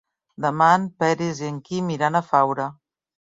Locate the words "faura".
2.31-2.67